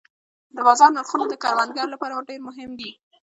د 0.55 0.57
بازار 0.67 0.89
نرخونه 0.97 1.25
د 1.27 1.33
کروندګر 1.43 1.87
لپاره 1.93 2.25
ډېر 2.29 2.39
مهم 2.47 2.71
دي. 2.79 2.91